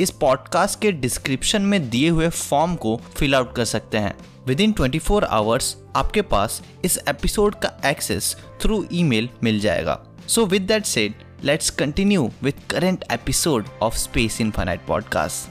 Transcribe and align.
इस 0.00 0.10
पॉडकास्ट 0.10 0.80
के 0.80 0.92
डिस्क्रिप्शन 0.92 1.62
में 1.62 1.90
दिए 1.90 2.08
हुए 2.08 2.28
फॉर्म 2.28 2.74
को 2.74 2.96
फिल 2.96 3.34
आउट 3.34 3.54
कर 3.54 3.64
सकते 3.64 3.98
हैं। 3.98 4.18
With 4.46 4.60
in 4.60 4.72
twenty 4.72 4.98
four 4.98 5.24
hours 5.24 5.76
आपके 5.96 6.22
पास 6.22 6.62
इस 6.84 6.98
एपिसोड 7.08 7.54
का 7.54 7.80
एक्सेस 7.86 8.36
थ्रू 8.60 8.86
ईमेल 8.92 9.28
मिल 9.42 9.60
जाएगा। 9.60 10.06
So 10.28 10.46
with 10.46 10.62
that 10.62 11.26
let's 11.44 11.70
continue 11.70 12.30
with 12.42 12.54
current 12.70 13.04
episode 13.12 13.66
of 13.82 13.94
space 13.94 14.40
infinite 14.40 14.86
podcast 14.86 15.50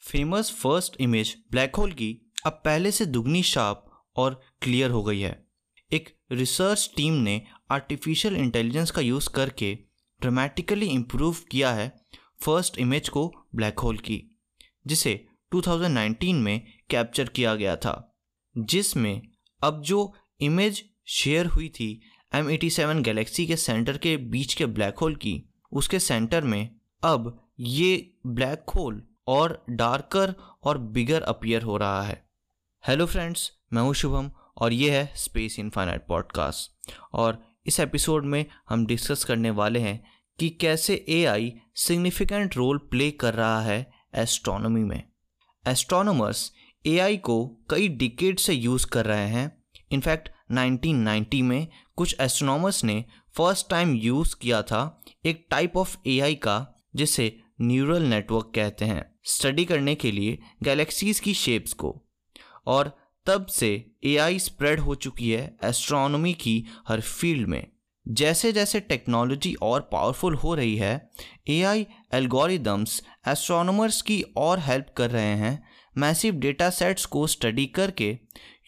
famous 0.00 0.50
first 0.50 0.96
image 1.00 1.36
black 1.50 1.76
hole 1.76 1.92
की 1.92 2.32
अब 2.46 2.52
पहले 2.52 2.90
से 2.90 3.06
दुगनी 3.06 3.42
शार्प 3.42 4.04
और 4.16 4.40
क्लियर 4.62 4.90
हो 4.90 5.02
गई 5.02 5.20
है। 5.20 5.46
एक 5.92 6.16
रिसर्च 6.32 6.90
टीम 6.96 7.14
ने 7.14 7.42
आर्टिफिशियल 7.70 8.36
इंटेलिजेंस 8.36 8.90
का 8.90 9.00
यूज़ 9.00 9.28
करके 9.28 9.78
ड्रामेटिकली 10.20 10.86
इम्प्रूव 10.86 11.36
किया 11.50 11.72
है 11.72 12.06
फ़र्स्ट 12.42 12.78
इमेज 12.78 13.08
को 13.08 13.34
ब्लैक 13.54 13.78
होल 13.78 13.98
की, 13.98 14.40
जिसे 14.86 15.26
2019 15.54 16.34
में 16.34 16.66
कैप्चर 16.90 17.28
किया 17.28 17.54
गया 17.54 17.76
था, 17.76 18.22
जिसमें 18.58 19.22
अब 19.62 19.82
जो 19.82 20.14
इमेज 20.40 20.84
शेयर 21.06 21.46
हुई 21.46 21.68
थी 21.68 22.02
एम 22.34 22.50
एटी 22.50 22.70
सेवन 22.70 23.02
गैलेक्सी 23.02 23.46
के 23.46 23.56
सेंटर 23.56 23.98
के 23.98 24.16
बीच 24.16 24.54
के 24.54 24.66
ब्लैक 24.66 24.98
होल 24.98 25.16
की, 25.16 25.50
उसके 25.72 25.98
सेंटर 25.98 26.44
में 26.44 26.76
अब 27.04 27.48
ये 27.60 28.14
ब्लैक 28.26 28.70
होल 28.70 29.02
और 29.26 29.64
डार्कर 29.70 30.34
और 30.62 30.78
बिगर 30.78 31.22
अपियर 31.22 31.62
हो 31.62 31.76
रहा 31.76 32.02
है। 32.02 32.30
हेलो 32.86 33.06
फ्रेंड्स 33.06 33.52
मैं 33.72 33.82
हूँ 33.82 33.94
शुभम 33.94 34.30
और 34.56 34.72
ये 34.72 34.98
है 34.98 35.12
स्पेस 35.16 35.58
इनफाइनाइट 35.58 36.06
पॉडकास्ट 36.06 36.90
और 37.12 37.49
इस 37.66 37.80
एपिसोड 37.80 38.24
में 38.24 38.46
हम 38.68 38.86
डिस्कस 38.86 39.24
करने 39.24 39.50
वाले 39.50 39.80
हैं 39.80 40.04
कि 40.38 40.48
कैसे 40.48 41.04
एआई 41.08 41.54
सिग्निफिकेंट 41.74 42.56
रोल 42.56 42.78
प्ले 42.78 43.10
कर 43.10 43.34
रहा 43.34 43.62
है 43.62 43.90
एस्ट्रोनॉमी 44.14 44.84
में। 44.84 45.02
एस्ट्रोनॉमर्स 45.66 46.52
एआई 46.86 47.16
को 47.16 47.46
कई 47.70 47.88
डिकेड 47.88 48.38
से 48.38 48.54
यूज़ 48.54 48.86
कर 48.86 49.06
रहे 49.06 49.28
हैं। 49.28 49.64
इनफैक्ट 49.92 50.28
1990 50.52 51.42
में 51.42 51.68
कुछ 51.96 52.16
एस्ट्रोनॉमर्स 52.20 52.84
ने 52.84 53.04
फ़र्स्ट 53.36 53.70
टाइम 53.70 53.94
यूज़ 53.94 54.36
किया 54.36 54.62
था 54.62 55.02
एक 55.24 55.46
टाइप 55.50 55.76
ऑफ़ 55.76 55.96
एआई 56.06 56.34
का, 56.34 56.74
जिसे 56.96 57.40
न्यूरल 57.60 58.02
नेटवर्क 58.02 58.52
कहते 58.54 58.84
हैं 58.84 59.14
स्टडी 59.24 59.64
करने 59.64 59.94
के 59.94 60.12
लिए 60.12 60.38
गैलेक्सीज 60.62 61.20
की 61.20 61.34
शेप्स 61.34 61.72
को। 61.72 62.02
और 62.66 62.99
तब 63.26 63.46
से 63.46 63.90
एआई 64.04 64.38
स्प्रेड 64.38 64.80
हो 64.80 64.94
चुकी 64.94 65.30
है 65.30 65.56
एस्ट्रोनॉमी 65.64 66.32
की 66.34 66.64
हर 66.88 67.00
फ़ील्ड 67.00 67.48
में। 67.48 67.66
जैसे 68.08 68.52
जैसे 68.52 68.80
टेक्नोलॉजी 68.80 69.54
और 69.54 69.80
पावरफुल 69.80 70.34
हो 70.34 70.54
रही 70.54 70.76
है 70.76 71.10
एआई 71.48 71.86
एल्गोरिदम्स 72.14 73.02
एस्ट्रोनॉमर्स 73.28 74.02
की 74.02 74.22
और 74.36 74.58
हेल्प 74.58 74.86
कर 74.96 75.10
रहे 75.10 75.34
हैं। 75.36 75.68
मैसिव 75.98 76.34
डेटा 76.34 76.70
सेट्स 76.70 77.04
को 77.04 77.26
स्टडी 77.26 77.66
करके 77.66 78.18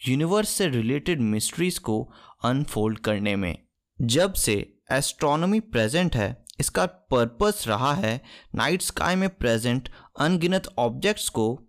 यूनिवर्स 0.07 0.49
से 0.49 0.67
रिलेटेड 0.67 1.21
मिस्ट्रीज 1.21 1.77
को 1.77 2.13
अनफोल्ड 2.43 2.99
करने 2.99 3.35
में। 3.35 3.57
जब 4.01 4.33
से 4.33 4.75
एस्ट्रोनॉमी 4.91 5.59
प्रेजेंट 5.59 6.15
है, 6.15 6.45
इसका 6.59 6.85
पर्पस 6.85 7.63
रहा 7.67 7.93
है 7.93 8.21
नाइट 8.55 8.81
स्काई 8.81 9.15
में 9.15 9.29
प्रेजेंट 9.29 9.89
अनगिनत 10.19 10.67
ऑब्जेक्ट्स 10.77 11.29
को 11.29 11.59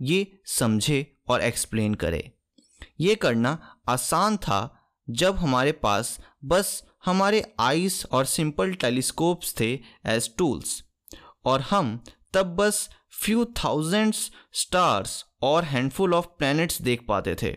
ये 0.00 0.40
समझे 0.46 1.16
और 1.28 1.42
एक्सप्लेन 1.42 1.94
करे। 1.94 2.33
ये 3.00 3.14
करना 3.14 3.80
आसान 3.88 4.36
था 4.36 4.90
जब 5.10 5.36
हमारे 5.36 5.72
पास 5.72 6.18
बस 6.44 6.82
हमारे 7.04 7.54
आइस 7.60 8.06
और 8.06 8.24
सिंपल 8.24 8.74
टेलीस्कोप्स 8.74 9.54
थे 9.60 9.72
एज 10.06 10.30
टूल्स 10.38 10.84
और 11.44 11.60
हम 11.60 12.04
तब 12.32 12.46
बस 12.46 12.88
फ्यू 13.22 13.44
थाउजेंड्स 13.44 14.30
स्टार्स 14.52 15.24
और 15.42 15.64
हैंडफुल 15.64 16.14
ऑफ़ 16.14 16.26
प्लैनेट्स 16.26 16.82
देख 16.82 17.04
पाते 17.08 17.34
थे। 17.42 17.56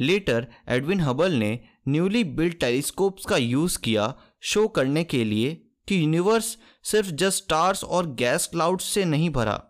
लेटर 0.00 0.46
एडविन 0.68 1.00
हबल 1.00 1.32
ने 1.32 1.58
न्यूली 1.88 2.24
बिल्ड 2.24 2.54
टेलीस्कोप्स 2.54 3.24
का 3.24 3.36
यूज़ 3.36 3.78
किया 3.78 4.14
शो 4.42 4.68
करने 4.68 5.04
के 5.04 5.24
लिए 5.24 5.54
कि 5.88 6.02
यूनिवर्स 6.02 6.56
सिर्फ़ 6.84 7.10
जस्ट 7.10 7.44
स्टार्स 7.44 7.84
और 7.84 8.14
गैस 8.14 8.46
क्लाउड्स 8.46 8.84
से 8.84 9.04
नहीं 9.04 9.30
भरा 9.30 9.62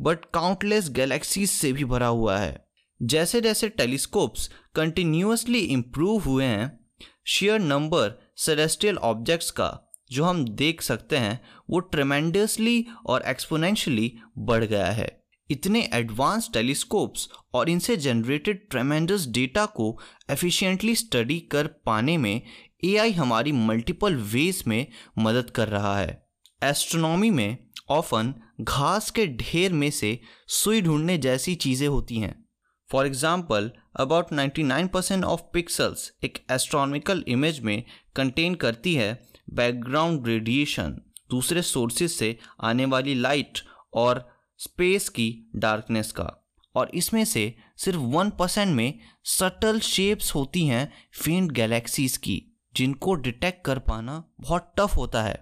बट 0.00 0.24
काउंटलेस 0.24 0.90
गैलेक्सीज 0.90 1.50
से 1.50 1.72
भी 1.72 1.84
भरा 1.84 2.06
हुआ 2.06 2.38
है। 2.38 2.63
जैसे 3.04 3.40
जैसे 3.40 3.68
टेलीस्कोप्स 3.68 4.50
कंटिन्यूसली 4.74 5.58
इम्प्रूव 5.58 6.22
हुए 6.22 6.44
हैं 6.44 6.86
शेयर 7.26 7.60
नंबर 7.60 8.12
सेलेस्टियल 8.36 8.98
ऑब्जेक्ट्स 8.98 9.50
का 9.50 9.92
जो 10.12 10.24
हम 10.24 10.44
देख 10.48 10.82
सकते 10.82 11.16
हैं, 11.16 11.40
वो 11.70 11.78
ट्रेमेंडसली 11.80 12.86
और 13.06 13.22
एक्सपोनेंशियली 13.22 14.12
बढ़ 14.38 14.64
गया 14.64 14.86
है। 14.86 15.24
इतने 15.50 15.90
एडवांस 15.94 16.50
टेलीस्कोप्स 16.52 17.28
और 17.54 17.68
इनसे 17.68 17.96
जनरेटेड 17.96 18.68
ट्रेमेंडस 18.70 19.26
डेटा 19.26 19.66
को 19.66 19.98
एफिशिएंटली 20.30 20.94
स्टडी 20.94 21.38
कर 21.40 21.66
पाने 21.66 22.16
में 22.18 22.42
एआई 22.84 23.12
हमारी 23.12 23.52
मल्टीपल 23.52 24.14
वेज 24.14 24.62
में 24.66 24.86
मदद 25.18 25.50
कर 25.50 25.68
रहा 25.68 25.98
है। 25.98 26.26
एस्ट्रोनॉमी 26.62 27.30
में 27.30 27.56
ऑफन 27.90 28.34
घास 28.60 29.10
के 29.10 29.26
ढेर 29.26 29.72
में 29.72 29.90
से 29.90 30.18
सुई 30.48 30.82
ढूँढने 30.82 31.18
जैसी 31.18 31.54
चीज़ें 31.54 31.88
होती 31.88 32.18
हैं। 32.18 32.43
For 32.90 33.06
example 33.06 33.70
about 34.00 34.32
99% 34.32 35.24
of 35.24 35.40
pixels 35.52 36.12
एक 36.24 36.38
एस्ट्रोनॉमिकल 36.52 37.24
इमेज 37.28 37.60
में 37.60 37.82
कंटेन 38.16 38.54
करती 38.54 38.94
है 38.94 39.10
बैकग्राउंड 39.50 40.26
रेडिएशन 40.28 41.00
दूसरे 41.30 41.62
सोर्सेज 41.62 42.10
से 42.10 42.36
आने 42.60 42.84
वाली 42.84 43.14
लाइट 43.14 43.58
और 43.94 44.24
स्पेस 44.60 45.08
की 45.08 45.28
डार्कनेस 45.56 46.12
का। 46.12 46.30
और 46.74 46.90
इसमें 46.94 47.24
से 47.24 47.54
सिर्फ़ 47.76 47.98
वन 47.98 48.30
परसेंट 48.30 48.74
में 48.76 48.98
सटल 49.24 49.78
शेप्स 49.80 50.34
होती 50.34 50.66
हैं 50.66 50.92
फेंट 51.12 51.50
गैलेक्सीज 51.52 52.16
की, 52.16 52.42
जिनको 52.74 53.14
डिटेक्ट 53.14 53.64
कर 53.64 53.78
पाना 53.78 54.22
बहुत 54.40 54.72
टफ 54.78 54.96
होता 54.96 55.22
है। 55.22 55.36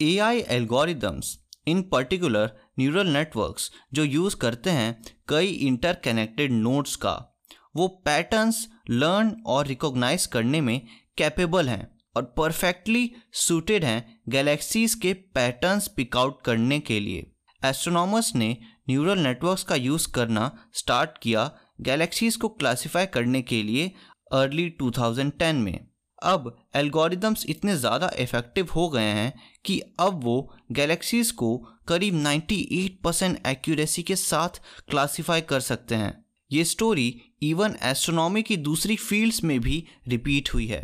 ए 0.00 0.16
I 0.18 0.40
algorithms 0.48 1.38
in 1.66 1.82
particular 1.82 2.52
neural 2.80 3.06
networks 3.06 3.70
जो 3.94 4.04
यूज़ 4.04 4.36
करते 4.36 4.70
हैं 4.70 5.04
कई 5.28 5.46
इंटरकनेक्टेड 5.46 6.52
नोड्स 6.52 6.96
का, 6.96 7.40
वो 7.76 7.88
पैटर्न्स 7.88 8.68
लर्न 8.90 9.42
और 9.46 9.66
रिकॉग्नाइज 9.66 10.26
करने 10.26 10.60
में 10.60 10.80
कैपेबल 11.18 11.68
हैं 11.68 11.98
और 12.16 12.22
परफेक्टली 12.36 13.10
सूटेड 13.32 13.84
हैं 13.84 14.20
गैलेक्सीज 14.28 14.94
के 14.94 15.12
पैटर्न्स 15.12 15.88
पिकआउट 15.88 16.42
करने 16.42 16.80
के 16.80 17.00
लिए। 17.00 17.32
एस्ट्रोनॉमर्स 17.64 18.34
ने 18.34 18.56
न्यूरल 18.90 19.18
नेटवर्क्स 19.18 19.62
का 19.62 19.74
यूज़ 19.74 20.12
करना 20.12 20.50
स्टार्ट 20.74 21.18
किया 21.22 21.50
गैलेक्सीज 21.80 22.36
को 22.36 22.48
क्लासिफाई 22.48 23.06
करने 23.06 23.42
के 23.42 23.62
लिए 23.62 23.92
अर्ली 24.32 24.70
2010 24.82 25.54
में। 25.54 25.87
अब 26.22 26.56
एल्गोरिदम्स 26.76 27.44
इतने 27.48 27.76
ज़्यादा 27.76 28.10
इफ़ेक्टिव 28.18 28.68
हो 28.76 28.88
गए 28.88 29.02
हैं 29.02 29.32
कि 29.64 29.80
अब 30.00 30.20
वो 30.24 30.36
गैलेक्सीज 30.72 31.30
को 31.30 31.56
करीब 31.88 32.14
98 32.16 32.88
परसेंट 33.04 33.46
एक्यूरेसी 33.46 34.02
के 34.02 34.16
साथ 34.16 34.60
क्लासिफाई 34.90 35.40
कर 35.40 35.60
सकते 35.60 35.94
हैं। 35.94 36.12
ये 36.50 36.64
स्टोरी 36.64 37.14
इवन 37.42 37.76
एस्ट्रोनॉमी 37.82 38.42
की 38.42 38.56
दूसरी 38.56 38.96
फील्ड्स 38.96 39.42
में 39.44 39.58
भी 39.60 39.84
रिपीट 40.08 40.54
हुई 40.54 40.66
है। 40.66 40.80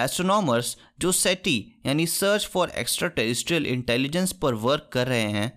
एस्ट्रोनॉमर्स 0.00 0.76
जो 1.00 1.12
सेटी 1.12 1.58
यानी 1.86 2.06
search 2.06 2.46
for 2.46 2.70
extra 2.70 3.08
terrestrial 3.08 3.66
intelligence 3.66 4.32
पर 4.32 4.54
वर्क 4.54 4.88
कर 4.92 5.06
रहे 5.06 5.30
हैं 5.30 5.52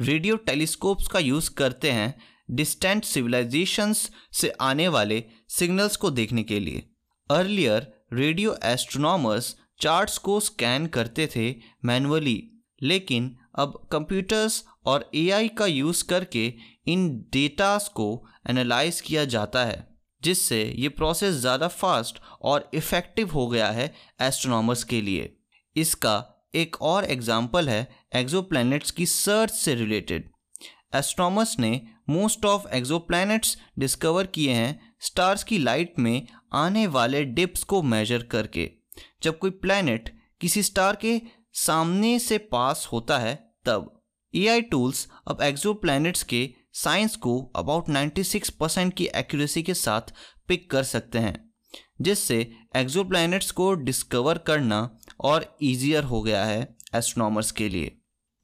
रेडियो 0.00 0.36
टेलीस्कोप्स 0.36 1.08
का 1.08 1.18
यूज़ 1.18 1.50
करते 1.50 1.90
हैं 1.90 2.14
डिस्टेंट 2.50 3.04
सिविलाइजेशंस 3.04 4.10
से 4.32 4.52
आने 4.60 4.88
वाले 4.88 5.22
सिग्नल्स 5.48 5.96
को 5.96 6.10
देखने 6.10 6.42
के 6.42 6.60
लिए। 6.60 6.82
अर्लियर 7.30 7.92
रेडियो 8.12 8.54
एस्ट्रोनॉमर्स 8.64 9.54
चार्ट्स 9.80 10.16
को 10.18 10.38
स्कैन 10.40 10.86
करते 10.86 11.26
थे 11.26 11.44
मैनुअली 11.84 12.42
लेकिन 12.82 13.30
अब 13.58 13.80
कंप्यूटर्स 13.92 14.62
और 14.86 15.08
एआई 15.14 15.48
का 15.48 15.66
यूज़ 15.66 16.04
करके 16.04 16.46
इन 16.86 17.06
डेटास 17.32 17.88
को 17.88 18.06
एनालाइज 18.50 19.00
किया 19.00 19.24
जाता 19.26 19.64
है, 19.64 19.86
जिससे 20.22 20.62
ये 20.78 20.88
प्रोसेस 20.90 21.34
ज़्यादा 21.34 21.68
फास्ट 21.68 22.20
और 22.42 22.68
इफ़ेक्टिव 22.74 23.30
हो 23.30 23.46
गया 23.48 23.70
है 23.70 23.92
एस्ट्रोनॉमर्स 24.22 24.84
के 24.84 25.00
लिए। 25.00 25.32
इसका 25.76 26.16
एक 26.54 26.80
और 26.82 27.04
एग्ज़ाम्पल 27.06 27.68
है 27.68 27.86
एक्सोप्लैनेट्स 28.16 28.90
की 28.90 29.06
सर्च 29.06 29.52
से 29.52 29.74
रिलेटेड। 29.74 30.30
एस्ट्रोनॉमर्स 30.94 31.58
ने 31.58 31.80
मोस्ट 32.10 32.44
ऑफ़ 32.44 32.68
एक्सोप्लैनेट्स 32.74 33.56
डिस्कवर 33.78 34.26
किए 34.26 34.52
हैं 34.52 34.80
स्टार्स 35.00 35.44
की 35.44 35.58
लाइट 35.58 35.98
में 35.98 36.26
आने 36.52 36.86
वाले 36.86 37.24
डिप्स 37.24 37.62
को 37.62 37.82
मेजर 37.82 38.22
करके, 38.22 38.70
जब 39.22 39.38
कोई 39.38 39.50
प्लैनेट 39.50 40.10
किसी 40.40 40.62
स्टार 40.62 40.96
के 40.96 41.20
सामने 41.52 42.18
से 42.18 42.38
पास 42.38 42.88
होता 42.92 43.18
है, 43.18 43.34
तब 43.64 44.02
एआई 44.34 44.62
टूल्स 44.62 45.08
अब 45.28 45.42
एक्जो 45.42 45.80
के 45.84 46.48
साइंस 46.72 47.16
को 47.16 47.52
अबाउट 47.56 47.88
96 47.88 48.50
परसेंट 48.50 48.94
की 48.94 49.08
एक्यूरेसी 49.16 49.62
के 49.62 49.74
साथ 49.74 50.12
पिक 50.48 50.70
कर 50.70 50.82
सकते 50.82 51.18
हैं, 51.18 51.54
जिससे 52.00 52.38
एक्जो 52.76 53.04
को 53.52 53.74
डिस्कवर 53.74 54.38
करना 54.38 54.98
और 55.20 55.56
ईजियर 55.62 56.04
हो 56.04 56.22
गया 56.22 56.44
है 56.44 56.76
एस्ट्रोनॉमर्स 56.94 57.50
के 57.50 57.68
लिए। 57.68 57.96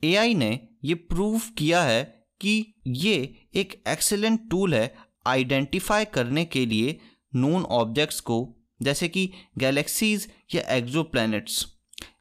एआई 0.04 0.34
ने 0.34 0.68
ये 0.84 0.94
प्रूव 0.94 1.40
किया 1.58 1.82
है 1.82 2.02
कि 2.40 2.74
ये 2.86 3.46
एक 3.54 3.82
एक्सेलेंट 3.88 4.50
टूल 4.50 4.74
है 4.74 4.94
आइडेंटिफाई 5.26 6.04
करने 6.04 6.44
के 6.44 6.66
लिए 6.66 6.98
नोन 7.34 7.62
ऑब्जेक्ट्स 7.62 8.20
को, 8.20 8.54
जैसे 8.82 9.08
कि 9.08 9.30
गैलेक्सीज 9.58 10.28
या 10.54 10.62
एक्जो 10.74 11.02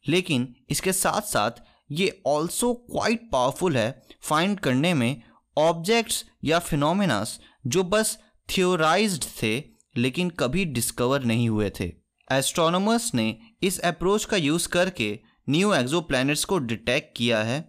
लेकिन 0.08 0.56
इसके 0.70 0.94
साथ 0.94 1.22
साथ 1.22 1.52
ये 1.92 2.22
ऑल्सो 2.28 2.74
क्वाइट 2.74 3.30
पावरफुल 3.32 3.78
है 3.78 4.02
फाइंड 4.22 4.60
करने 4.60 4.94
में 4.94 5.22
ऑब्जेक्ट्स 5.58 6.24
या 6.44 6.60
फिनोमिनास 6.60 7.40
जो 7.68 7.84
बस 7.84 8.18
थियोराइज्ड 8.50 9.24
थे, 9.44 9.64
लेकिन 9.98 10.30
कभी 10.30 10.66
डिस्कवर 10.66 11.24
नहीं 11.24 11.50
हुए 11.50 11.70
थे. 11.70 11.94
एस्ट्रोनॉमर्स 12.32 13.14
ने 13.16 13.38
इस 13.64 13.80
अप्रोच 13.80 14.26
का 14.26 14.38
यूज़ 14.38 14.68
करके 14.70 15.20
न्यू 15.50 15.74
एक्जो 15.74 16.02
को 16.46 16.58
डिटेक्ट 16.58 17.18
किया 17.18 17.44
है. 17.44 17.60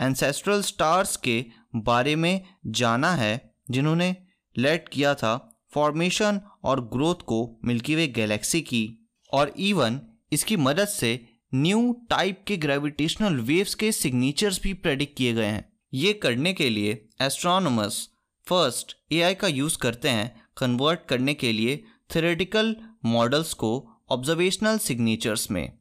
एंसेस्ट्रल 0.00 0.62
स्टार्स 0.62 1.16
के 1.16 1.44
बारे 1.76 2.16
में 2.16 2.44
जाना 2.66 3.14
है, 3.14 3.54
जिन्होंने 3.70 4.16
लेट 4.56 4.88
किया 4.88 5.14
था 5.14 5.51
फॉर्मेशन 5.72 6.40
और 6.64 6.80
ग्रोथ 6.92 7.22
को 7.26 7.38
मिल्की 7.64 7.94
वे 7.94 8.06
गैलेक्सी 8.08 8.60
की 8.60 8.84
और 9.32 9.52
इवन 9.58 10.00
इसकी 10.32 10.56
मदद 10.56 10.88
से 10.88 11.18
न्यू 11.54 11.92
टाइप 12.10 12.44
के 12.46 12.56
ग्रेविटेशनल 12.56 13.36
वेव्स 13.40 13.74
के 13.74 13.92
सिग्नेचर्स 13.92 14.60
भी 14.62 14.72
प्रेडिक्ट 14.74 15.16
किए 15.16 15.32
गए 15.32 15.46
हैं। 15.46 15.64
ये 15.94 16.12
करने 16.12 16.52
के 16.52 16.68
लिए 16.70 16.92
एस्ट्रोनॉमर्स 17.22 18.08
फ़र्स्ट 18.46 18.96
एआई 19.12 19.34
का 19.34 19.48
यूज़ 19.48 19.78
करते 19.78 20.08
हैं 20.08 20.30
कन्वर्ट 20.56 21.00
करने 21.08 21.34
के 21.34 21.52
लिए 21.52 21.82
थेरेटिकल 22.14 22.76
मॉडल्स 23.04 23.52
को 23.54 23.72
ऑब्जर्वेशनल 24.10 24.78
सिग्नेचर्स 24.78 25.50
में। 25.50 25.72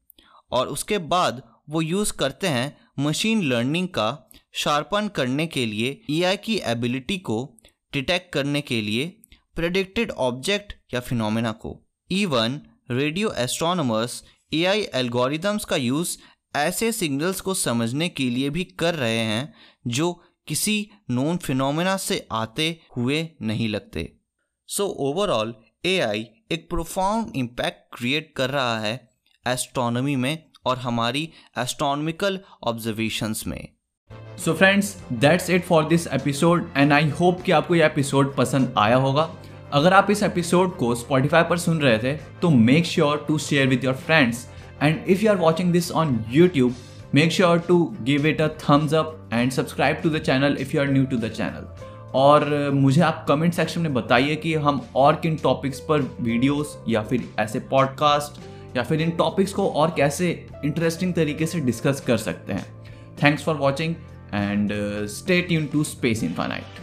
और 0.52 0.68
उसके 0.68 0.98
बाद 0.98 1.42
वो 1.70 1.82
यूज़ 1.82 2.14
करते 2.14 2.48
हैं 2.48 2.78
मशीन 3.00 3.42
लर्निंग 3.44 3.88
का 3.88 4.10
शार्पन 4.54 5.08
करने 5.08 5.48
के 5.48 5.66
लिए 5.66 6.02
एआई 6.10 6.38
की 6.38 6.56
एबिलिटी 6.66 7.18
को 7.18 7.38
डिटेक्ट 7.94 8.32
करने 8.34 8.62
के 8.62 8.82
लिए 8.82 9.21
प्रेडिक्टेड 9.56 10.12
ऑब्जेक्ट 10.12 10.74
या 10.94 11.00
फिनोमेना 11.00 11.52
को। 11.52 11.80
Even 12.12 12.62
radio 12.92 13.32
astronomers 13.32 14.24
AI 14.54 14.82
algorithms 14.96 15.66
का 15.66 15.76
यूज़ 15.76 16.18
ऐसे 16.56 16.92
सिग्नल्स 16.92 17.42
को 17.42 17.54
समझने 17.54 18.10
के 18.10 18.30
लिए 18.30 18.50
भी 18.50 18.64
कर 18.64 18.96
रहे 18.96 19.18
हैं, 19.18 19.54
जो 19.88 20.12
किसी 20.48 20.90
नोन 21.10 21.38
फिनोमेना 21.38 21.98
से 21.98 22.28
आते 22.32 22.80
हुए 22.98 23.30
नहीं 23.42 23.70
लगते। 23.70 24.12
सो 24.68 24.86
ओवरऑल 24.86 25.54
एआई 25.86 26.26
एक 26.52 26.70
प्रोफाउंड 26.70 27.36
इम्पैक्ट 27.36 27.98
क्रिएट 27.98 28.34
कर 28.38 28.50
रहा 28.50 28.80
है 28.80 29.10
एस्ट्रोनॉमी 29.48 30.16
में 30.16 30.38
और 30.66 30.78
हमारी 30.78 31.30
एस्ट्रोनॉमिकल 31.58 32.40
ऑब्जर्वेशंस 32.64 33.44
में। 33.48 33.68
So 34.38 34.54
friends 34.54 34.96
that's 35.14 35.50
it 35.50 35.64
for 35.66 35.88
this 35.88 36.08
episode 36.08 36.72
and 36.78 36.94
I 36.94 37.10
hope 37.10 37.42
कि 37.42 37.52
आपको 37.52 37.76
यह 37.76 37.86
एपिसोड 37.86 38.36
पसंद 38.36 38.74
आया 38.78 38.96
होगा। 38.96 39.41
अगर 39.74 39.94
आप 39.94 40.12
इस 40.12 40.24
एपिसोड 40.24 40.76
को 40.78 40.94
स्पॉटिफाई 40.96 41.44
पर 41.44 41.58
सुन 41.58 41.80
रहे 41.82 41.98
थे 41.98 42.14
तो 42.42 42.50
make 42.50 42.86
sure 42.86 43.26
to 43.28 43.38
share 43.38 43.68
with 43.68 43.84
your 43.84 43.94
friends 43.94 44.48
and 44.84 45.00
if 45.08 45.24
you 45.24 45.30
are 45.32 45.38
watching 45.38 45.72
this 45.72 45.92
on 45.92 46.20
YouTube 46.30 46.76
make 47.16 47.32
sure 47.32 47.60
to 47.60 47.96
give 48.02 48.28
it 48.28 48.42
a 48.42 48.48
thumbs 48.48 48.94
up 48.94 49.30
and 49.34 49.52
subscribe 49.52 49.98
to 50.04 50.10
the 50.10 50.20
channel 50.20 50.58
if 50.60 50.76
you 50.76 50.82
are 50.82 50.92
new 50.92 51.06
to 51.06 51.18
the 51.18 51.30
channel 51.30 51.68
और 52.14 52.72
मुझे 52.74 53.02
आप 53.02 53.26
comment 53.28 53.54
section 53.54 53.82
में 53.82 53.94
बताइए 53.94 54.36
कि 54.36 54.54
हम 54.56 54.82
और 54.96 55.16
किन 55.16 55.36
topics 55.36 55.80
पर 55.80 56.02
वीडियोस 56.22 56.78
या 56.90 57.02
फिर 57.02 57.24
ऐसे 57.40 57.60
पॉडकास्ट 57.60 58.42
या 58.78 58.84
फिर 58.84 59.02
इन 59.02 59.12
टॉपिक्स 59.12 59.54
को 59.54 59.70
और 59.70 59.94
कैसे 59.98 60.48
इंटरेस्टिंग 60.66 61.14
तरीके 61.14 61.46
से 61.46 61.60
डिस्कस 61.60 62.04
कर 62.08 62.18
सकते 62.18 62.54
हैं. 62.54 62.66
Thanks 63.24 63.44
for 63.44 63.56
watching 63.56 63.96
and 64.34 64.72
stay 65.08 65.42
tune 65.42 65.66
to 65.66 65.84
space 65.84 66.24
infinite 66.24 66.81